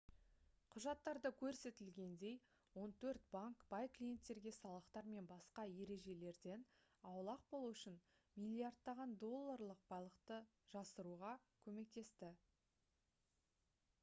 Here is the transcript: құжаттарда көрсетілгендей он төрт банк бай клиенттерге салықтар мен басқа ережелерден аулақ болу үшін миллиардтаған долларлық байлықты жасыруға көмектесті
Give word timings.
құжаттарда 0.73 1.29
көрсетілгендей 1.39 2.31
он 2.83 2.93
төрт 3.03 3.27
банк 3.35 3.65
бай 3.73 3.89
клиенттерге 3.97 4.53
салықтар 4.55 5.09
мен 5.11 5.27
басқа 5.33 5.65
ережелерден 5.83 6.65
аулақ 7.11 7.43
болу 7.51 7.69
үшін 7.75 7.99
миллиардтаған 8.45 9.13
долларлық 9.25 9.83
байлықты 9.93 10.39
жасыруға 10.77 11.35
көмектесті 11.67 12.31